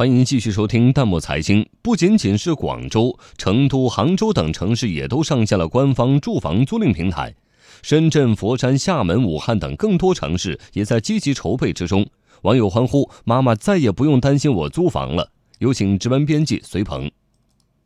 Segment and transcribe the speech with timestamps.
[0.00, 1.68] 欢迎继续收听弹幕财经。
[1.82, 7.34] 不仅仅是广州、成都、杭州等城市也都上线了官方住房租赁平台，
[7.82, 12.06] 深圳、佛山、厦门、武汉等更多城市也在积极筹备之中。
[12.44, 17.10] 网友欢呼：“妈妈再也不用担心我租房了。”有请值班编辑随鹏。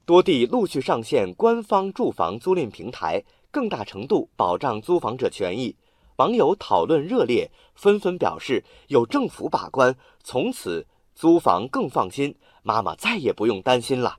[0.06, 5.74] 多地陆续上线官方住房租赁平台，更大程度保障租房者权益。
[6.18, 10.86] 网友讨论热烈，纷纷表示有政府把关，从此。
[11.14, 14.16] 租房更放心，妈妈再也不用担心了。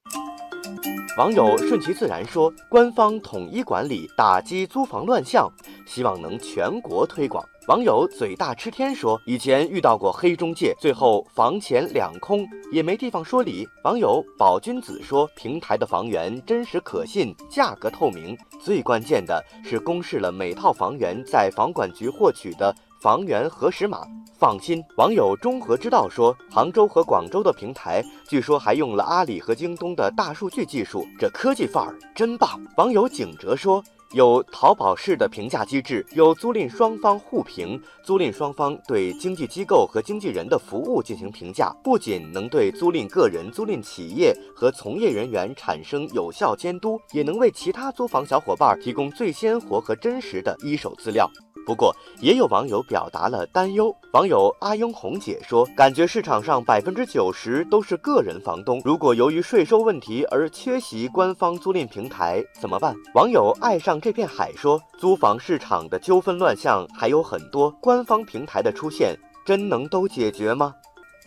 [1.17, 5.49] 网友顺其自然说：“官方统一管理，打击租房乱象，
[5.85, 24.01] 希望能全国推广。”网友嘴大吃天说：“以前遇到过黑中介，最后房钱两空，也没地方说理。”网友宝君子说：“平台的房源真实可信，价格透明，最关键的是公示了每套房源在房管局获取的。”房源核实码，
[24.35, 24.83] 放心。
[24.97, 32.59] 网友中和之道说，杭州和广州的平台据说还用了阿里和京东的大数据技术，这科技范儿真棒。
[32.77, 51.29] 网友景哲说，有淘宝式的评价机制，有租赁双方互评，租赁双方对经纪机构和经纪人的服务进行评价，不仅能对租赁个人、租赁企业和从业人员产生有效监督，也能为其他租房小伙伴提供最鲜活和真实的一手资料。
[51.66, 53.94] 不过，也有网友表达了担忧。
[54.13, 70.74] 网友阿英红姐说：“感觉市场上百分之九十都是个人房东，如果由于税收问题而缺席官方租赁平台怎么办？”网友爱上这片海说：“租房市场的纠纷乱象还有很多，官方平台的出现真能都解决吗？”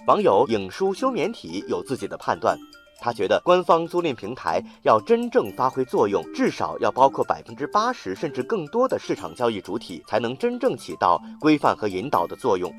[0.07, 2.57] 网友影书休眠体有自己的判断。
[3.01, 12.73] 他觉得官方租赁平台要真正发挥作用，至少要包括百分之八十甚至更多的市场交易主体，才能真正起到规范和引导的作用。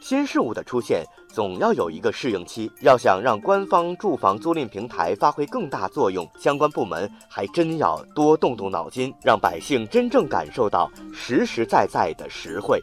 [0.00, 12.82] 新事物的出现总要有一个适应期，要想让官方住房租赁平台发挥更大作用，相关部门还真要多动动脑筋，让百姓真正感受到实实在在的实惠。